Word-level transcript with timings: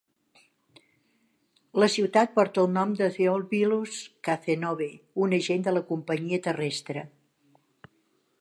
La 1.83 1.89
ciutat 1.97 2.33
porta 2.39 2.63
el 2.63 2.71
nom 2.79 2.95
de 3.01 3.11
Theophilus 3.17 4.01
Cazenove, 4.29 4.91
un 5.27 5.39
agent 5.43 5.69
de 5.69 5.75
la 5.79 5.87
companyia 5.93 6.45
terrestre. 6.49 7.07